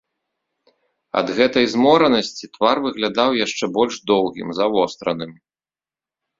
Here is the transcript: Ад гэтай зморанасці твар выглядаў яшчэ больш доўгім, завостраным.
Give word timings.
Ад 1.21 1.27
гэтай 1.39 1.65
зморанасці 1.73 2.51
твар 2.57 2.75
выглядаў 2.87 3.29
яшчэ 3.45 3.65
больш 3.79 3.95
доўгім, 4.15 4.47
завостраным. 4.61 5.31